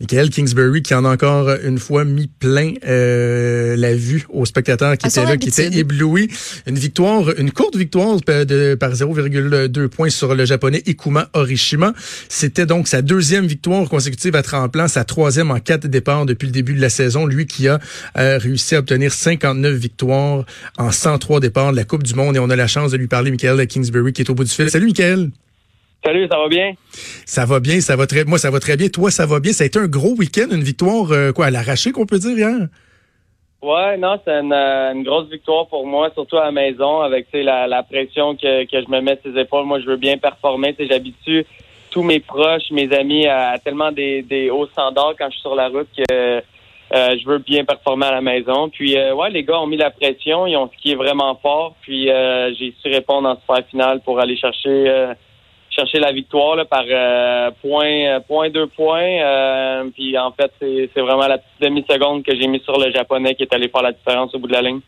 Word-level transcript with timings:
Michael 0.00 0.28
Kingsbury 0.28 0.82
qui 0.82 0.94
en 0.94 1.04
a 1.04 1.08
encore 1.08 1.48
une 1.64 1.78
fois 1.78 2.04
mis 2.04 2.26
plein 2.26 2.74
euh, 2.86 3.76
la 3.76 3.94
vue 3.94 4.26
aux 4.28 4.44
spectateurs 4.44 4.98
qui 4.98 5.06
étaient 5.06 5.24
là, 5.24 5.36
qui 5.38 5.48
étaient 5.48 5.74
éblouis. 5.74 6.28
Une 6.66 6.78
victoire, 6.78 7.30
une 7.38 7.50
courte 7.50 7.76
victoire 7.76 8.16
de, 8.20 8.74
par 8.74 8.92
0,2 8.92 9.88
points 9.88 10.10
sur 10.10 10.34
le 10.34 10.44
japonais 10.44 10.82
Ikuma 10.86 11.30
Orishima. 11.32 11.94
C'était 12.28 12.66
donc 12.66 12.88
sa 12.88 13.00
deuxième 13.00 13.46
victoire 13.46 13.88
consécutive 13.88 14.36
à 14.36 14.42
tremplin, 14.42 14.86
sa 14.86 15.04
troisième 15.04 15.50
en 15.50 15.60
quatre 15.60 15.86
départs 15.86 16.26
depuis 16.26 16.46
le 16.46 16.52
début 16.52 16.74
de 16.74 16.80
la 16.80 16.90
saison. 16.90 17.24
Lui 17.24 17.46
qui 17.46 17.68
a 17.68 17.78
euh, 18.18 18.38
réussi 18.38 18.74
à 18.74 18.80
obtenir 18.80 19.12
59 19.12 19.74
victoires 19.74 20.44
en 20.76 20.90
103 20.90 21.40
départs 21.40 21.70
de 21.72 21.76
la 21.76 21.84
Coupe 21.84 22.02
du 22.02 22.14
Monde. 22.14 22.36
Et 22.36 22.38
on 22.38 22.50
a 22.50 22.56
la 22.56 22.66
chance 22.66 22.92
de 22.92 22.98
lui 22.98 23.08
parler, 23.08 23.30
Michael 23.30 23.66
Kingsbury 23.66 24.12
qui 24.12 24.22
est 24.22 24.30
au 24.30 24.34
bout 24.34 24.44
du 24.44 24.50
fil. 24.50 24.68
Salut 24.70 24.86
Michael. 24.86 25.30
Salut, 26.06 26.28
ça 26.30 26.38
va 26.38 26.46
bien? 26.46 26.72
Ça 27.24 27.44
va 27.46 27.58
bien, 27.58 27.80
ça 27.80 27.96
va 27.96 28.06
très 28.06 28.24
moi 28.24 28.38
ça 28.38 28.48
va 28.52 28.60
très 28.60 28.76
bien. 28.76 28.86
Toi, 28.86 29.10
ça 29.10 29.26
va 29.26 29.40
bien? 29.40 29.50
Ça 29.50 29.64
a 29.64 29.66
été 29.66 29.80
un 29.80 29.88
gros 29.88 30.14
week-end, 30.14 30.46
une 30.52 30.62
victoire 30.62 31.10
euh, 31.10 31.32
quoi 31.32 31.46
à 31.46 31.50
l'arraché 31.50 31.90
qu'on 31.90 32.06
peut 32.06 32.20
dire 32.20 32.38
hier? 32.38 32.68
Ouais, 33.60 33.96
non, 33.96 34.16
c'est 34.24 34.30
euh, 34.30 34.92
une, 34.92 35.02
grosse 35.02 35.28
victoire 35.28 35.66
pour 35.66 35.84
moi, 35.84 36.10
surtout 36.14 36.36
à 36.36 36.44
la 36.44 36.52
maison, 36.52 37.00
avec 37.00 37.26
la, 37.32 37.66
la 37.66 37.82
pression 37.82 38.36
que, 38.36 38.70
que 38.70 38.84
je 38.84 38.88
me 38.88 39.00
mets 39.00 39.18
sur 39.20 39.32
ses 39.32 39.40
épaules. 39.40 39.64
Moi, 39.64 39.80
je 39.80 39.86
veux 39.86 39.96
bien 39.96 40.16
performer. 40.16 40.76
J'habitue 40.78 41.44
tous 41.90 42.04
mes 42.04 42.20
proches, 42.20 42.70
mes 42.70 42.94
amis 42.94 43.26
à, 43.26 43.58
tellement 43.58 43.90
des, 43.90 44.22
des, 44.22 44.48
hauts 44.48 44.68
standards 44.68 45.14
quand 45.18 45.26
je 45.26 45.32
suis 45.32 45.40
sur 45.40 45.56
la 45.56 45.66
route 45.70 45.88
que 45.96 46.14
euh, 46.14 46.40
je 46.92 47.26
veux 47.26 47.38
bien 47.38 47.64
performer 47.64 48.06
à 48.06 48.12
la 48.12 48.20
maison. 48.20 48.68
Puis 48.68 48.94
ouais, 48.94 49.30
les 49.30 49.42
gars 49.42 49.58
ont 49.58 49.66
mis 49.66 49.76
la 49.76 49.90
pression, 49.90 50.46
ils 50.46 50.56
ont 50.56 50.70
skié 50.78 50.94
vraiment 50.94 51.34
fort. 51.42 51.74
Puis 51.80 52.04
j'ai 52.06 52.72
su 52.80 52.88
répondre 52.92 53.28
en 53.28 53.34
super 53.40 53.66
finale 53.68 54.02
pour 54.04 54.20
aller 54.20 54.36
chercher 54.36 55.14
chercher 55.76 55.98
la 55.98 56.12
victoire 56.12 56.56
là, 56.56 56.64
par 56.64 56.84
euh, 56.88 57.50
point, 57.60 58.16
euh, 58.16 58.20
point, 58.20 58.50
deux 58.50 58.66
points. 58.66 59.02
Euh, 59.02 59.84
puis 59.94 60.16
en 60.18 60.32
fait, 60.32 60.50
c'est 60.60 61.00
vraiment 61.00 61.28
la 61.28 61.38
petite 61.38 61.60
demi-seconde 61.60 62.24
que 62.24 62.34
j'ai 62.34 62.48
mis 62.48 62.60
sur 62.60 62.78
le 62.78 62.90
japonais 62.92 63.34
qui 63.34 63.42
est 63.42 63.54
allé 63.54 63.68
faire 63.68 63.82
la 63.82 63.92
différence 63.92 64.34
au 64.34 64.38
bout 64.38 64.48
de 64.48 64.52
la 64.52 64.62
ligne. 64.62 64.80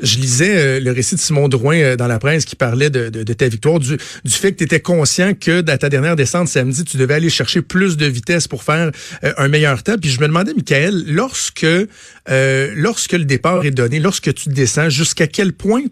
Je 0.00 0.18
lisais 0.18 0.80
le 0.80 0.92
récit 0.92 1.14
de 1.14 1.20
Simon 1.20 1.48
Drouin 1.48 1.96
dans 1.96 2.06
la 2.06 2.18
presse 2.18 2.44
qui 2.44 2.56
parlait 2.56 2.90
de, 2.90 3.08
de, 3.08 3.32
ta 3.32 3.48
victoire, 3.48 3.78
du, 3.78 3.96
du 3.96 4.32
fait 4.32 4.52
que 4.52 4.58
tu 4.58 4.64
étais 4.64 4.80
conscient 4.80 5.32
que 5.32 5.62
dans 5.62 5.78
ta 5.78 5.88
dernière 5.88 6.14
descente 6.14 6.48
samedi, 6.48 6.84
tu 6.84 6.98
devais 6.98 7.14
aller 7.14 7.30
chercher 7.30 7.62
plus 7.62 7.96
de 7.96 8.04
vitesse 8.04 8.48
pour 8.48 8.64
faire 8.64 8.90
un 9.22 9.48
meilleur 9.48 9.82
temps. 9.82 9.94
Puis 9.98 10.10
je 10.10 10.20
me 10.20 10.26
demandais, 10.26 10.52
Michael, 10.52 11.04
lorsque, 11.06 11.66
lorsque 12.28 13.12
le 13.12 13.24
départ 13.24 13.64
est 13.64 13.70
donné, 13.70 13.98
lorsque 13.98 14.34
tu 14.34 14.50
descends, 14.50 14.90
jusqu'à 14.90 15.26
quel 15.26 15.54
point 15.54 15.84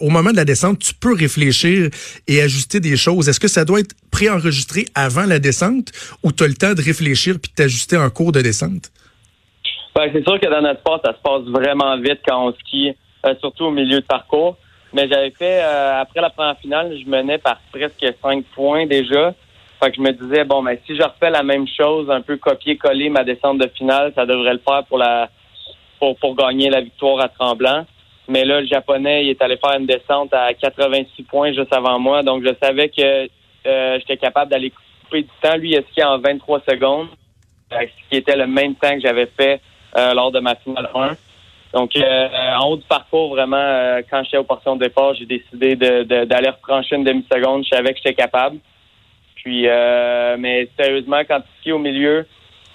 au 0.00 0.10
moment 0.10 0.30
de 0.30 0.36
la 0.36 0.44
descente, 0.44 0.78
tu 0.78 0.94
peux 0.94 1.14
réfléchir 1.14 1.88
et 2.26 2.42
ajuster 2.42 2.80
des 2.80 2.96
choses. 2.96 3.28
Est-ce 3.28 3.40
que 3.40 3.48
ça 3.48 3.64
doit 3.64 3.80
être 3.80 3.94
préenregistré 4.10 4.86
avant 4.94 5.24
la 5.24 5.38
descente 5.38 5.90
ou 6.22 6.32
tu 6.32 6.44
as 6.44 6.48
le 6.48 6.54
temps 6.54 6.74
de 6.74 6.82
réfléchir 6.82 7.36
puis 7.40 7.50
de 7.50 7.54
t'ajuster 7.54 7.96
en 7.96 8.10
cours 8.10 8.32
de 8.32 8.42
descente? 8.42 8.90
Ben, 9.94 10.10
c'est 10.12 10.22
sûr 10.22 10.38
que 10.38 10.46
dans 10.46 10.60
notre 10.60 10.80
sport, 10.80 11.00
ça 11.02 11.12
se 11.12 11.22
passe 11.22 11.42
vraiment 11.44 11.96
vite 11.98 12.20
quand 12.26 12.48
on 12.48 12.52
skie, 12.52 12.92
euh, 13.24 13.34
surtout 13.40 13.64
au 13.64 13.70
milieu 13.70 14.00
de 14.00 14.06
parcours. 14.06 14.58
Mais 14.92 15.08
j'avais 15.08 15.30
fait, 15.30 15.62
euh, 15.62 16.00
après 16.00 16.20
la 16.20 16.30
première 16.30 16.58
finale, 16.58 16.96
je 17.02 17.08
menais 17.08 17.38
par 17.38 17.58
presque 17.72 18.06
cinq 18.22 18.44
points 18.54 18.86
déjà. 18.86 19.34
Fait 19.82 19.90
que 19.90 19.96
je 19.96 20.00
me 20.00 20.12
disais, 20.12 20.44
bon, 20.44 20.62
ben, 20.62 20.76
si 20.86 20.96
je 20.96 21.02
refais 21.02 21.30
la 21.30 21.42
même 21.42 21.66
chose, 21.66 22.10
un 22.10 22.20
peu 22.20 22.36
copier-coller 22.36 23.08
ma 23.08 23.24
descente 23.24 23.58
de 23.58 23.68
finale, 23.76 24.12
ça 24.14 24.24
devrait 24.26 24.54
le 24.54 24.60
faire 24.66 24.84
pour 24.84 24.98
la 24.98 25.30
pour, 25.98 26.16
pour 26.18 26.36
gagner 26.36 26.68
la 26.68 26.82
victoire 26.82 27.20
à 27.20 27.28
Tremblant. 27.28 27.86
Mais 28.28 28.44
là, 28.44 28.60
le 28.60 28.66
japonais, 28.66 29.24
il 29.24 29.30
est 29.30 29.42
allé 29.42 29.56
faire 29.56 29.78
une 29.78 29.86
descente 29.86 30.32
à 30.34 30.52
86 30.52 31.22
points 31.24 31.52
juste 31.52 31.72
avant 31.72 31.98
moi. 31.98 32.22
Donc, 32.22 32.42
je 32.44 32.52
savais 32.60 32.88
que 32.88 33.28
euh, 33.66 33.98
j'étais 34.00 34.16
capable 34.16 34.50
d'aller 34.50 34.72
couper 35.04 35.22
du 35.22 35.28
temps. 35.40 35.56
Lui, 35.56 35.70
il 35.70 35.78
a 35.78 35.82
skié 35.82 36.04
en 36.04 36.18
23 36.18 36.62
secondes, 36.68 37.08
ce 37.70 37.76
qui 38.10 38.16
était 38.16 38.36
le 38.36 38.46
même 38.46 38.74
temps 38.74 38.94
que 38.94 39.00
j'avais 39.00 39.26
fait 39.26 39.60
euh, 39.96 40.12
lors 40.14 40.32
de 40.32 40.40
ma 40.40 40.56
finale 40.56 40.90
1. 40.94 41.16
Donc, 41.72 41.94
euh, 41.96 42.28
en 42.58 42.68
haut 42.70 42.76
du 42.76 42.86
parcours, 42.86 43.30
vraiment, 43.30 44.00
quand 44.10 44.24
j'étais 44.24 44.38
aux 44.38 44.44
portions 44.44 44.76
de 44.76 44.84
départ, 44.84 45.14
j'ai 45.14 45.26
décidé 45.26 45.76
d'aller 45.76 46.26
de, 46.26 46.94
une 46.94 47.04
demi-seconde. 47.04 47.64
Je 47.64 47.76
savais 47.76 47.92
que 47.92 47.98
j'étais 47.98 48.14
capable. 48.14 48.58
Puis, 49.36 49.66
mais 50.38 50.68
sérieusement, 50.78 51.20
quand 51.28 51.40
tu 51.40 51.46
skis 51.60 51.72
au 51.72 51.78
milieu, 51.78 52.26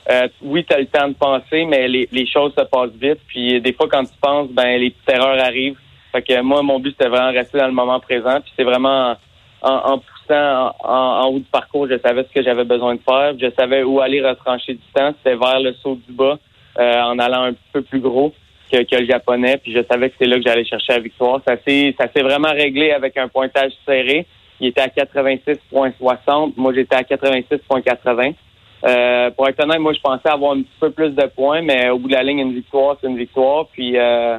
euh, 0.09 0.27
oui, 0.41 0.65
tu 0.65 0.73
as 0.73 0.79
le 0.79 0.87
temps 0.87 1.07
de 1.07 1.13
penser, 1.13 1.65
mais 1.65 1.87
les, 1.87 2.25
choses 2.25 2.53
se 2.57 2.63
passent 2.63 2.95
vite. 2.99 3.19
Puis 3.27 3.61
des 3.61 3.73
fois, 3.73 3.87
quand 3.89 4.03
tu 4.03 4.13
penses, 4.19 4.49
ben 4.49 4.79
les 4.79 4.89
petites 4.89 5.09
erreurs 5.09 5.39
arrivent. 5.39 5.77
Fait 6.11 6.21
que 6.21 6.41
moi, 6.41 6.61
mon 6.61 6.79
but, 6.79 6.91
c'était 6.91 7.09
vraiment 7.09 7.31
rester 7.31 7.57
dans 7.57 7.67
le 7.67 7.73
moment 7.73 7.99
présent. 7.99 8.41
Puis 8.41 8.51
c'est 8.57 8.63
vraiment 8.63 9.15
en, 9.61 9.99
poussant 9.99 10.73
en, 10.83 11.27
haut 11.27 11.39
du 11.39 11.45
parcours, 11.45 11.87
je 11.87 11.99
savais 11.99 12.23
ce 12.23 12.33
que 12.33 12.43
j'avais 12.43 12.63
besoin 12.63 12.95
de 12.95 13.01
faire. 13.01 13.33
Je 13.39 13.51
savais 13.57 13.83
où 13.83 14.01
aller 14.01 14.25
retrancher 14.25 14.73
du 14.73 14.83
temps. 14.93 15.13
C'était 15.17 15.37
vers 15.37 15.59
le 15.59 15.73
saut 15.75 15.99
du 16.07 16.13
bas, 16.13 16.39
euh, 16.79 17.01
en 17.01 17.19
allant 17.19 17.43
un 17.43 17.53
peu 17.71 17.81
plus 17.81 17.99
gros 17.99 18.33
que, 18.71 18.77
le 18.77 19.05
japonais. 19.05 19.57
Puis 19.57 19.73
je 19.73 19.83
savais 19.89 20.09
que 20.09 20.15
c'est 20.19 20.27
là 20.27 20.37
que 20.37 20.43
j'allais 20.43 20.65
chercher 20.65 20.93
la 20.93 20.99
victoire. 20.99 21.41
Ça 21.47 21.55
s'est, 21.65 21.93
ça 21.99 22.07
s'est 22.13 22.23
vraiment 22.23 22.51
réglé 22.51 22.91
avec 22.91 23.17
un 23.17 23.27
pointage 23.27 23.71
serré. 23.85 24.25
Il 24.59 24.67
était 24.67 24.81
à 24.81 24.87
86,60. 24.87 26.53
Moi, 26.57 26.73
j'étais 26.73 26.95
à 26.95 27.01
86,80. 27.01 28.35
Euh, 28.83 29.29
pour 29.31 29.47
être 29.47 29.63
honnête, 29.63 29.79
moi, 29.79 29.93
je 29.93 29.99
pensais 30.01 30.29
avoir 30.29 30.53
un 30.53 30.61
petit 30.61 30.77
peu 30.79 30.91
plus 30.91 31.11
de 31.11 31.27
points, 31.35 31.61
mais 31.61 31.89
au 31.89 31.99
bout 31.99 32.07
de 32.07 32.13
la 32.13 32.23
ligne, 32.23 32.39
une 32.39 32.53
victoire, 32.53 32.97
c'est 32.99 33.07
une 33.07 33.17
victoire. 33.17 33.67
Puis 33.71 33.97
euh, 33.97 34.37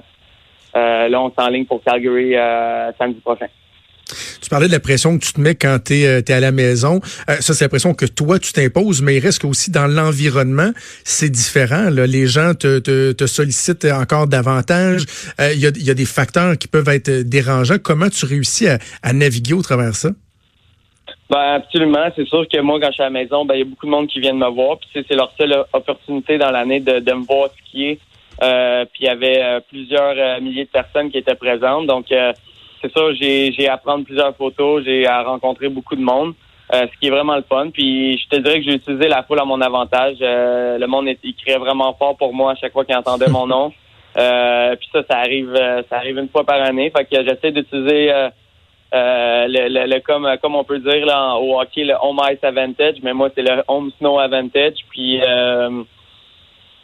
euh, 0.77 1.09
là, 1.09 1.23
on 1.23 1.33
s'enligne 1.33 1.67
pour 1.67 1.83
Calgary 1.83 2.35
samedi 2.99 3.21
prochain. 3.21 3.47
Tu 4.43 4.51
parlais 4.51 4.67
de 4.67 4.73
la 4.73 4.81
pression 4.81 5.17
que 5.17 5.25
tu 5.25 5.33
te 5.33 5.41
mets 5.41 5.55
quand 5.55 5.79
tu 5.85 5.95
es, 6.03 6.31
à 6.31 6.41
la 6.41 6.51
maison. 6.51 7.01
ça, 7.41 7.55
c'est 7.55 7.65
la 7.65 7.69
pression 7.69 7.95
que 7.95 8.05
toi, 8.05 8.39
tu 8.39 8.53
t'imposes, 8.53 9.01
mais 9.01 9.17
il 9.17 9.21
reste 9.21 9.43
aussi 9.45 9.71
dans 9.71 9.87
l'environnement, 9.87 10.71
c'est 11.05 11.31
différent. 11.31 11.89
Là. 11.89 12.07
Les 12.07 12.27
gens 12.27 12.53
te, 12.53 12.81
te, 12.81 13.13
te 13.13 13.27
sollicitent 13.27 13.87
encore 13.87 14.27
davantage. 14.27 15.05
Il 15.39 15.61
y, 15.61 15.67
a, 15.67 15.71
y, 15.75 15.91
a, 15.91 15.95
des 15.95 16.05
facteurs 16.05 16.59
qui 16.59 16.69
peuvent 16.69 16.89
être 16.89 17.11
dérangeants. 17.23 17.79
Comment 17.83 18.11
tu 18.11 18.27
réussis 18.27 18.69
à, 18.69 18.79
à 19.03 19.15
naviguer 19.15 19.55
au 19.55 19.63
travers 19.63 19.93
de 19.93 19.97
ça? 19.97 20.11
Ben 21.33 21.55
absolument. 21.55 22.09
C'est 22.15 22.29
sûr 22.29 22.47
que 22.47 22.61
moi, 22.61 22.79
quand 22.79 22.89
je 22.89 22.93
suis 22.93 23.03
à 23.03 23.07
la 23.07 23.11
maison, 23.11 23.47
ben 23.47 23.55
il 23.55 23.61
y 23.61 23.63
a 23.63 23.65
beaucoup 23.65 23.87
de 23.87 23.91
monde 23.91 24.07
qui 24.07 24.21
viennent 24.21 24.37
me 24.37 24.51
voir. 24.51 24.77
Puis 24.77 25.03
c'est 25.09 25.15
leur 25.15 25.33
seule 25.41 25.65
opportunité 25.73 26.37
dans 26.37 26.51
l'année 26.51 26.81
de, 26.81 26.99
de 26.99 27.13
me 27.15 27.25
voir 27.25 27.49
skier. 27.59 27.99
Euh, 28.43 28.85
puis 28.93 29.05
il 29.05 29.07
y 29.07 29.09
avait 29.09 29.43
euh, 29.43 29.61
plusieurs 29.67 30.15
euh, 30.15 30.41
milliers 30.41 30.67
de 30.67 30.71
personnes 30.71 31.11
qui 31.11 31.17
étaient 31.17 31.35
présentes. 31.35 31.87
Donc 31.87 32.05
c'est 32.11 32.93
ça, 32.93 33.15
j'ai 33.15 33.51
j'ai 33.53 33.67
à 33.67 33.79
prendre 33.79 34.05
plusieurs 34.05 34.37
photos, 34.37 34.85
j'ai 34.85 35.07
à 35.07 35.23
rencontrer 35.23 35.71
beaucoup 35.71 35.97
de 35.97 36.03
monde. 36.03 36.35
ce 36.71 36.99
qui 37.01 37.07
est 37.07 37.11
vraiment 37.11 37.37
le 37.37 37.45
fun. 37.49 37.71
Puis 37.73 38.19
je 38.19 38.29
te 38.29 38.37
dirais 38.37 38.59
que 38.61 38.67
j'ai 38.67 38.75
utilisé 38.75 39.09
la 39.09 39.23
foule 39.23 39.41
à 39.41 39.47
mon 39.47 39.63
avantage. 39.63 40.17
le 40.21 40.87
monde 40.87 41.09
il 41.25 41.35
criait 41.35 41.57
vraiment 41.57 41.95
fort 41.95 42.19
pour 42.19 42.35
moi 42.35 42.53
à 42.53 42.57
chaque 42.57 42.75
fois 42.75 42.85
qu'il 42.85 42.97
entendait 42.97 43.31
mon 43.31 43.47
nom. 43.55 43.71
puis 43.71 44.89
ça, 44.93 45.03
ça 45.09 45.17
arrive 45.17 45.55
ça 45.89 45.97
arrive 45.97 46.19
une 46.19 46.29
fois 46.29 46.45
par 46.45 46.61
année. 46.61 46.93
Fait 46.95 47.07
que 47.07 47.25
j'essaie 47.27 47.53
d'utiliser 47.53 48.13
euh, 48.93 49.47
le, 49.49 49.87
le, 49.87 50.01
comme 50.01 50.29
comme 50.43 50.55
on 50.55 50.65
peut 50.65 50.79
dire 50.79 51.07
là 51.07 51.37
au 51.37 51.59
hockey 51.59 51.85
le 51.85 51.95
home 52.01 52.21
ice 52.31 52.43
advantage 52.43 52.97
mais 53.03 53.15
moi 53.15 53.31
c'est 53.35 53.43
le 53.43 53.63
home 53.69 53.91
snow 53.99 54.19
advantage. 54.19 54.75
Puis 54.91 55.21
euh, 55.23 55.83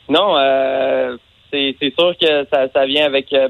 non 0.09 0.39
euh, 0.39 1.17
c'est 1.53 1.77
c'est 1.81 1.95
sûr 1.99 2.17
que 2.19 2.47
ça 2.51 2.69
ça 2.73 2.87
vient 2.87 3.05
avec 3.05 3.33
euh, 3.33 3.49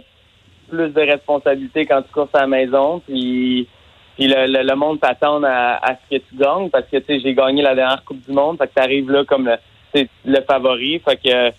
plus 0.68 0.88
de 0.88 1.00
responsabilité 1.00 1.86
quand 1.86 2.02
tu 2.02 2.12
courses 2.12 2.34
à 2.34 2.40
la 2.40 2.46
maison. 2.48 3.00
Puis 3.06 3.68
puis 4.16 4.26
le, 4.26 4.46
le, 4.64 4.74
monde 4.74 4.98
t'attend 4.98 5.40
à, 5.44 5.78
à, 5.80 5.94
ce 5.94 6.16
que 6.16 6.22
tu 6.28 6.34
gagnes 6.34 6.68
parce 6.70 6.86
que 6.86 6.96
tu 6.96 7.04
sais 7.06 7.20
j'ai 7.20 7.34
gagné 7.34 7.62
la 7.62 7.76
dernière 7.76 8.04
coupe 8.04 8.24
du 8.26 8.32
monde. 8.32 8.58
Fait 8.58 8.66
que 8.66 8.74
t'arrives 8.74 9.10
là 9.10 9.24
comme 9.24 9.46
le, 9.46 9.56
le 10.24 10.40
favori. 10.42 11.00
Fait 11.00 11.16
que 11.16 11.52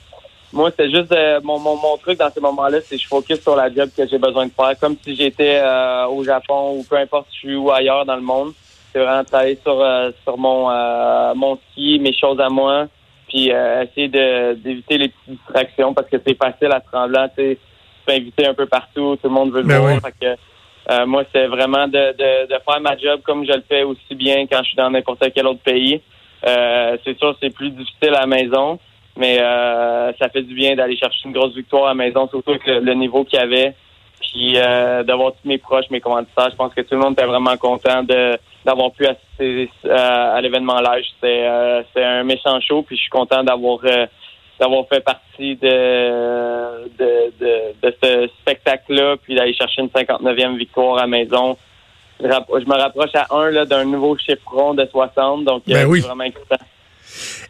moi, 0.52 0.72
c'est 0.76 0.90
juste 0.90 1.12
euh, 1.12 1.40
mon, 1.44 1.60
mon, 1.60 1.76
mon, 1.76 1.98
truc 1.98 2.18
dans 2.18 2.32
ces 2.32 2.42
moments-là, 2.42 2.80
c'est 2.82 2.96
que 2.96 3.02
je 3.02 3.08
focus 3.08 3.42
sur 3.42 3.56
la 3.56 3.72
job 3.72 3.90
que 3.96 4.08
j'ai 4.08 4.18
besoin 4.18 4.48
de 4.48 4.52
faire, 4.52 4.74
comme 4.80 4.96
si 5.04 5.16
j'étais 5.16 5.60
euh, 5.62 6.08
au 6.08 6.24
Japon 6.24 6.78
ou 6.78 6.84
peu 6.84 6.98
importe 6.98 7.28
je 7.32 7.38
suis 7.38 7.56
où 7.56 7.72
ailleurs 7.72 8.06
dans 8.06 8.16
le 8.16 8.22
monde. 8.22 8.54
C'est 8.92 9.00
vraiment 9.00 9.24
travailler 9.24 9.60
sur 9.62 9.80
euh, 9.80 10.10
sur 10.24 10.38
mon 10.38 10.70
mon 11.36 11.58
ski, 11.58 12.00
mes 12.00 12.14
choses 12.14 12.40
à 12.40 12.50
moi, 12.50 12.88
puis 13.28 13.50
essayer 13.50 14.08
de 14.08 14.56
d'éviter 14.56 14.98
les 14.98 15.10
petites 15.10 15.40
distractions 15.40 15.94
parce 15.94 16.10
que 16.10 16.18
c'est 16.26 16.36
facile 16.36 16.72
à 16.72 16.80
tremblant. 16.80 17.28
Tu 17.38 17.58
peux 18.06 18.14
inviter 18.14 18.48
un 18.48 18.56
peu 18.56 18.66
partout, 18.66 19.18
tout 19.22 19.28
le 19.28 19.30
monde 19.30 19.52
veut 19.52 19.62
le 19.62 19.68
ben 19.68 19.80
voir. 19.80 20.00
que, 20.20 21.06
moi, 21.06 21.24
c'est 21.32 21.46
vraiment 21.46 21.88
de, 21.88 22.18
de, 22.18 22.48
de 22.48 22.60
faire 22.66 22.82
ma 22.82 22.98
job 22.98 23.22
comme 23.24 23.46
je 23.46 23.54
le 23.54 23.64
fais 23.70 23.84
aussi 23.84 24.16
bien 24.16 24.48
quand 24.48 24.64
je 24.64 24.70
suis 24.70 24.78
dans 24.78 24.90
n'importe 24.90 25.24
quel 25.36 25.46
autre 25.46 25.62
pays. 25.62 26.02
c'est 26.44 27.18
sûr, 27.20 27.38
c'est 27.40 27.54
plus 27.54 27.70
difficile 27.70 28.16
à 28.16 28.22
la 28.22 28.26
maison. 28.26 28.80
Mais 29.20 29.38
euh, 29.42 30.14
ça 30.18 30.30
fait 30.30 30.44
du 30.44 30.56
bien 30.56 30.76
d'aller 30.76 30.96
chercher 30.96 31.20
une 31.26 31.34
grosse 31.34 31.54
victoire 31.54 31.86
à 31.86 31.90
la 31.90 31.94
maison, 31.94 32.28
surtout 32.30 32.52
avec 32.52 32.66
le, 32.66 32.94
niveau 32.94 33.26
qu'il 33.26 33.38
y 33.38 33.42
avait. 33.42 33.76
Puis 34.22 34.54
euh, 34.56 35.04
d'avoir 35.04 35.34
tous 35.34 35.48
mes 35.48 35.58
proches, 35.58 35.90
mes 35.92 36.00
commanditaires. 36.00 36.50
Je 36.50 36.56
pense 36.56 36.74
que 36.74 36.82
tout 36.82 36.96
le 36.96 37.02
monde 37.02 37.14
était 37.14 37.26
vraiment 37.26 37.58
content 37.58 38.04
de 38.04 38.38
d'avoir 38.66 38.92
pu 38.92 39.06
assister 39.06 39.70
euh, 39.86 40.38
à 40.38 40.40
l'événement 40.42 40.80
live. 40.80 41.04
C'était 41.16 41.44
euh, 41.44 41.84
un 41.96 42.24
méchant 42.24 42.60
show. 42.62 42.82
Puis 42.82 42.96
je 42.96 43.02
suis 43.02 43.10
content 43.10 43.44
d'avoir 43.44 43.80
d'avoir 44.58 44.88
fait 44.88 45.02
partie 45.02 45.58
de 45.58 46.88
de, 46.98 47.74
de, 47.82 47.96
ce 48.02 48.30
spectacle-là, 48.42 49.18
puis 49.22 49.36
d'aller 49.36 49.54
chercher 49.54 49.82
une 49.82 49.88
59e 49.90 50.58
victoire 50.58 50.98
à 50.98 51.02
la 51.02 51.08
maison. 51.08 51.58
Je 52.22 52.26
me 52.28 52.78
rapproche 52.78 53.16
à 53.16 53.28
un 53.36 53.66
d'un 53.66 53.86
nouveau 53.86 54.18
chiffron 54.18 54.74
de 54.74 54.86
60, 54.86 55.44
donc 55.44 55.64
ben 55.68 55.86
oui. 55.86 56.00
vraiment 56.00 56.24
excitant. 56.24 56.58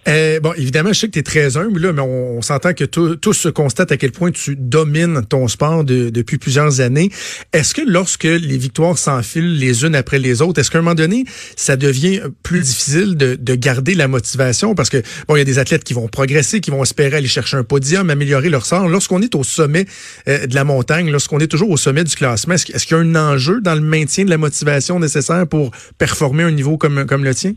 Euh, 0.07 0.39
bon, 0.39 0.53
évidemment, 0.53 0.93
je 0.93 0.99
sais 0.99 1.07
que 1.07 1.13
tu 1.13 1.19
es 1.19 1.23
très 1.23 1.57
humble, 1.57 1.81
là, 1.81 1.93
mais 1.93 2.01
on, 2.01 2.41
s'entend 2.41 2.73
que 2.73 2.85
tout, 2.85 3.33
se 3.33 3.49
constate 3.49 3.91
à 3.91 3.97
quel 3.97 4.11
point 4.11 4.31
tu 4.31 4.55
domines 4.55 5.23
ton 5.27 5.47
sport 5.47 5.83
depuis 5.83 6.37
plusieurs 6.37 6.81
années. 6.81 7.11
Est-ce 7.53 7.73
que 7.73 7.81
lorsque 7.85 8.23
les 8.23 8.57
victoires 8.57 8.97
s'enfilent 8.97 9.57
les 9.57 9.83
unes 9.85 9.95
après 9.95 10.19
les 10.19 10.41
autres, 10.41 10.59
est-ce 10.59 10.71
qu'à 10.71 10.79
un 10.79 10.81
moment 10.81 10.95
donné, 10.95 11.25
ça 11.55 11.75
devient 11.75 12.21
plus 12.43 12.61
difficile 12.61 13.15
de, 13.17 13.55
garder 13.55 13.93
la 13.93 14.07
motivation? 14.07 14.73
Parce 14.73 14.89
que, 14.89 15.01
bon, 15.27 15.35
il 15.35 15.39
y 15.39 15.41
a 15.41 15.45
des 15.45 15.59
athlètes 15.59 15.83
qui 15.83 15.93
vont 15.93 16.07
progresser, 16.07 16.61
qui 16.61 16.71
vont 16.71 16.81
espérer 16.81 17.17
aller 17.17 17.27
chercher 17.27 17.57
un 17.57 17.63
podium, 17.63 18.09
améliorer 18.09 18.49
leur 18.49 18.65
sort. 18.65 18.87
Lorsqu'on 18.87 19.21
est 19.21 19.35
au 19.35 19.43
sommet 19.43 19.85
euh, 20.27 20.47
de 20.47 20.55
la 20.55 20.63
montagne, 20.63 21.11
lorsqu'on 21.11 21.39
est 21.39 21.47
toujours 21.47 21.69
au 21.69 21.77
sommet 21.77 22.03
du 22.03 22.15
classement, 22.15 22.55
est-ce, 22.55 22.65
qu'il 22.65 22.97
y 22.97 22.99
a 22.99 23.03
un 23.03 23.15
enjeu 23.15 23.61
dans 23.61 23.75
le 23.75 23.81
maintien 23.81 24.25
de 24.25 24.29
la 24.29 24.37
motivation 24.37 24.99
nécessaire 24.99 25.45
pour 25.47 25.71
performer 25.97 26.43
un 26.43 26.51
niveau 26.51 26.77
comme 26.77 27.23
le 27.23 27.35
tien? 27.35 27.53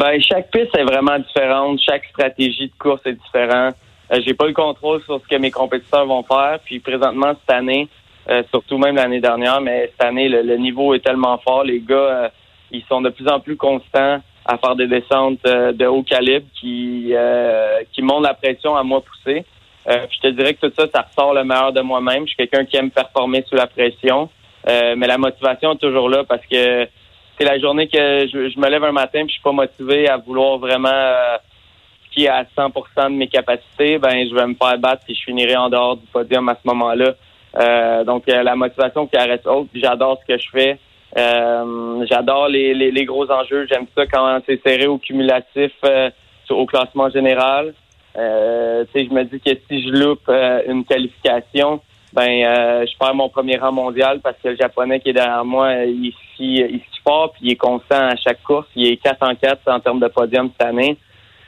Ben, 0.00 0.18
chaque 0.22 0.50
piste 0.50 0.74
est 0.78 0.84
vraiment 0.84 1.18
différente. 1.18 1.78
Chaque 1.86 2.06
stratégie 2.06 2.68
de 2.68 2.72
course 2.78 3.02
est 3.04 3.12
différente. 3.12 3.74
Euh, 4.10 4.18
j'ai 4.26 4.32
pas 4.32 4.46
le 4.46 4.54
contrôle 4.54 5.02
sur 5.02 5.20
ce 5.20 5.28
que 5.28 5.36
mes 5.36 5.50
compétiteurs 5.50 6.06
vont 6.06 6.22
faire. 6.22 6.58
Puis 6.64 6.80
présentement, 6.80 7.34
cette 7.38 7.54
année, 7.54 7.86
euh, 8.30 8.42
surtout 8.48 8.78
même 8.78 8.96
l'année 8.96 9.20
dernière, 9.20 9.60
mais 9.60 9.90
cette 9.92 10.02
année, 10.02 10.30
le, 10.30 10.56
niveau 10.56 10.94
est 10.94 11.04
tellement 11.04 11.36
fort. 11.36 11.64
Les 11.64 11.80
gars, 11.80 11.96
euh, 11.96 12.28
ils 12.70 12.82
sont 12.88 13.02
de 13.02 13.10
plus 13.10 13.28
en 13.28 13.40
plus 13.40 13.58
constants 13.58 14.22
à 14.46 14.56
faire 14.56 14.74
des 14.74 14.86
descentes 14.86 15.44
de 15.44 15.86
haut 15.86 16.02
calibre 16.02 16.46
qui, 16.58 17.12
qui 17.92 18.02
montent 18.02 18.24
la 18.24 18.32
pression 18.34 18.74
à 18.74 18.82
moi 18.82 19.02
pousser. 19.02 19.44
je 19.86 20.18
te 20.20 20.28
dirais 20.28 20.54
que 20.54 20.66
tout 20.66 20.72
ça, 20.78 20.86
ça 20.92 21.02
ressort 21.02 21.34
le 21.34 21.44
meilleur 21.44 21.72
de 21.74 21.82
moi-même. 21.82 22.22
Je 22.22 22.28
suis 22.28 22.36
quelqu'un 22.36 22.64
qui 22.64 22.78
aime 22.78 22.90
performer 22.90 23.44
sous 23.46 23.54
la 23.54 23.66
pression. 23.66 24.30
mais 24.66 25.06
la 25.06 25.18
motivation 25.18 25.74
est 25.74 25.78
toujours 25.78 26.08
là 26.08 26.24
parce 26.24 26.44
que 26.46 26.88
c'est 27.40 27.46
la 27.46 27.58
journée 27.58 27.88
que 27.88 28.26
je, 28.26 28.60
me 28.60 28.68
lève 28.68 28.84
un 28.84 28.92
matin 28.92 29.20
et 29.20 29.26
je 29.26 29.32
suis 29.32 29.42
pas 29.42 29.52
motivé 29.52 30.08
à 30.08 30.18
vouloir 30.18 30.58
vraiment 30.58 30.90
euh, 30.92 31.38
est 32.18 32.28
à 32.28 32.44
100% 32.44 32.72
de 33.04 33.16
mes 33.16 33.28
capacités, 33.28 33.98
ben 33.98 34.28
je 34.28 34.34
vais 34.34 34.46
me 34.46 34.54
faire 34.54 34.76
battre 34.78 35.04
et 35.08 35.14
je 35.14 35.22
finirai 35.22 35.56
en 35.56 35.70
dehors 35.70 35.96
du 35.96 36.06
podium 36.08 36.46
à 36.50 36.54
ce 36.54 36.68
moment-là. 36.68 37.14
Euh, 37.58 38.04
donc 38.04 38.28
euh, 38.28 38.42
la 38.42 38.56
motivation 38.56 39.06
qui 39.06 39.16
reste 39.16 39.46
haute, 39.46 39.68
j'adore 39.72 40.20
ce 40.20 40.34
que 40.34 40.38
je 40.38 40.50
fais. 40.50 40.78
Euh, 41.16 42.04
j'adore 42.10 42.48
les, 42.48 42.74
les, 42.74 43.04
gros 43.06 43.30
enjeux. 43.30 43.66
J'aime 43.70 43.86
ça 43.96 44.06
quand 44.06 44.40
c'est 44.46 44.62
serré 44.62 44.86
au 44.86 44.98
cumulatif 44.98 45.72
au 46.50 46.66
classement 46.66 47.08
général. 47.08 47.72
Euh, 48.18 48.84
je 48.94 49.14
me 49.14 49.22
dis 49.24 49.40
que 49.40 49.50
si 49.68 49.82
je 49.82 49.88
loupe 49.88 50.28
une 50.68 50.84
qualification, 50.84 51.80
ben 52.12 52.44
euh, 52.44 52.86
je 52.86 52.98
perds 52.98 53.14
mon 53.14 53.28
premier 53.28 53.56
rang 53.56 53.72
mondial 53.72 54.20
parce 54.20 54.36
que 54.42 54.48
le 54.48 54.56
japonais 54.56 55.00
qui 55.00 55.10
est 55.10 55.12
derrière 55.12 55.44
moi, 55.44 55.74
il 55.84 56.12
il 56.38 56.80
fort 57.04 57.32
puis 57.32 57.42
il 57.44 57.52
est 57.52 57.56
constant 57.56 58.08
à 58.08 58.16
chaque 58.16 58.42
course. 58.42 58.66
Il 58.74 58.86
est 58.86 58.96
4 58.96 59.22
en 59.22 59.34
4 59.34 59.60
en 59.66 59.80
termes 59.80 60.00
de 60.00 60.08
podium 60.08 60.50
cette 60.52 60.68
année. 60.68 60.96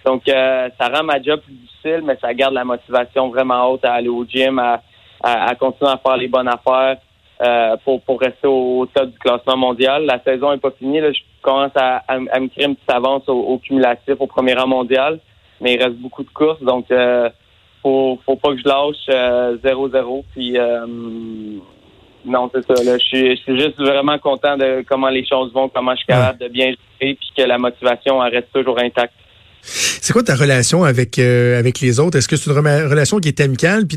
Donc 0.05 0.29
euh, 0.29 0.69
ça 0.81 0.89
rend 0.89 1.05
ma 1.05 1.23
job 1.23 1.41
plus 1.41 1.55
difficile, 1.55 2.03
mais 2.05 2.17
ça 2.21 2.35
garde 2.35 2.55
la 2.55 2.65
motivation 2.65 3.29
vraiment 3.29 3.71
haute 3.71 3.85
à 3.85 3.95
aller 3.95 4.09
au 4.09 4.25
gym, 4.25 4.59
à, 4.59 4.83
à, 5.23 5.55
continuer 5.55 5.91
à 5.91 5.99
faire 5.99 6.17
les 6.17 6.29
bonnes 6.29 6.49
affaires 6.49 6.97
euh, 7.41 7.77
pour, 7.85 8.03
pour 8.03 8.21
rester 8.21 8.49
au, 8.49 8.87
top 8.93 9.11
du 9.11 9.19
classement 9.19 9.57
mondial. 9.57 10.05
La 10.05 10.21
saison 10.23 10.53
est 10.53 10.59
pas 10.59 10.73
finie. 10.73 11.01
Là. 11.01 11.13
Je 11.13 11.21
commence 11.41 11.73
à, 11.77 12.03
à, 12.09 12.19
me 12.19 12.49
créer 12.49 12.67
une 12.67 12.75
petite 12.75 12.91
avance 12.91 13.29
au, 13.29 13.39
au, 13.39 13.59
cumulatif 13.59 14.17
au 14.19 14.27
premier 14.27 14.55
rang 14.55 14.67
mondial, 14.67 15.21
mais 15.61 15.75
il 15.75 15.83
reste 15.83 15.97
beaucoup 15.97 16.25
de 16.25 16.31
courses. 16.31 16.63
Donc 16.63 16.91
euh, 16.91 17.31
faut, 17.83 18.19
faut 18.25 18.37
pas 18.37 18.51
que 18.51 18.59
je 18.59 18.69
lâche 18.69 19.61
0-0. 19.63 19.95
Euh, 19.95 20.23
puis 20.33 20.57
euh, 20.57 20.87
non, 22.25 22.51
c'est 22.55 22.65
ça. 22.67 22.75
je, 22.83 22.99
suis, 22.99 23.59
juste 23.59 23.79
vraiment 23.79 24.19
content 24.19 24.57
de 24.57 24.85
comment 24.89 25.09
les 25.09 25.27
choses 25.27 25.53
vont, 25.53 25.69
comment 25.69 25.93
je 25.93 25.99
suis 25.99 26.07
capable 26.07 26.39
de 26.39 26.49
bien 26.49 26.67
gérer, 26.67 27.15
puis 27.15 27.33
que 27.37 27.43
la 27.43 27.59
motivation 27.59 28.19
reste 28.19 28.53
toujours 28.53 28.79
intacte. 28.79 29.15
C'est 29.65 30.13
quoi 30.13 30.25
ta 30.25 30.35
relation 30.35 30.83
avec 30.83 31.21
euh, 31.21 31.59
avec 31.59 31.81
les 31.81 32.01
autres? 32.01 32.19
Est-ce 32.19 32.27
que 32.27 32.35
c'est 32.35 32.51
une 32.51 32.59
relation 32.59 33.19
qui 33.19 33.29
est 33.29 33.41
amicale? 33.41 33.87
Puis 33.87 33.97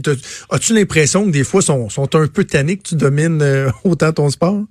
as-tu 0.51 0.75
l'impression 0.75 1.25
que 1.25 1.31
des 1.31 1.43
fois 1.43 1.61
sont, 1.63 1.89
sont 1.89 2.15
un 2.15 2.27
peu 2.27 2.43
tannés 2.43 2.77
que 2.77 2.83
tu 2.83 2.95
domines 2.95 3.43
autant 3.83 4.11
ton 4.11 4.29
sport? 4.29 4.61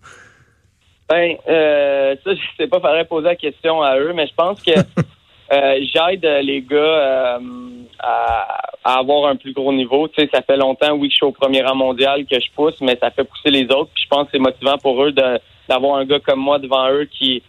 Ben, 1.08 1.36
euh, 1.48 2.16
ça, 2.24 2.30
je 2.34 2.40
sais 2.56 2.66
pas, 2.68 2.80
faudrait 2.80 3.04
poser 3.04 3.28
la 3.28 3.36
question 3.36 3.82
à 3.82 3.98
eux, 3.98 4.12
mais 4.14 4.26
je 4.26 4.34
pense 4.34 4.62
que 4.62 4.72
Euh, 5.54 5.78
j'aide 5.82 6.24
les 6.42 6.62
gars 6.62 6.76
euh, 6.76 7.38
à, 8.00 8.98
avoir 8.98 9.30
un 9.30 9.36
plus 9.36 9.52
gros 9.52 9.72
niveau. 9.72 10.08
Tu 10.08 10.22
sais, 10.22 10.30
ça 10.32 10.42
fait 10.42 10.56
longtemps, 10.56 10.92
oui, 10.94 11.08
que 11.08 11.12
je 11.12 11.16
suis 11.16 11.26
au 11.26 11.32
premier 11.32 11.62
rang 11.62 11.76
mondial, 11.76 12.24
que 12.26 12.40
je 12.40 12.50
pousse, 12.54 12.80
mais 12.80 12.98
ça 13.00 13.10
fait 13.10 13.24
pousser 13.24 13.50
les 13.50 13.64
autres. 13.64 13.90
Puis 13.94 14.04
je 14.04 14.08
pense 14.08 14.24
que 14.24 14.30
c'est 14.32 14.38
motivant 14.38 14.78
pour 14.78 15.02
eux 15.04 15.12
d'avoir 15.12 15.96
un 15.96 16.04
gars 16.04 16.18
comme 16.20 16.40
moi 16.40 16.58
devant 16.58 16.90
eux 16.90 17.04
qui 17.04 17.42